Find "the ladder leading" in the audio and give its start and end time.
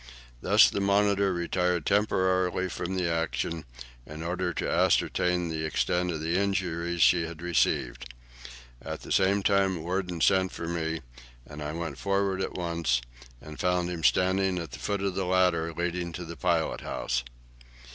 15.13-16.13